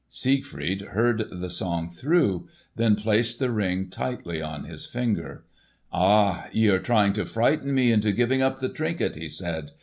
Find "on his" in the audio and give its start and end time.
4.41-4.87